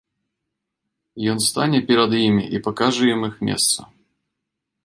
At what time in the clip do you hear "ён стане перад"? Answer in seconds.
1.33-2.11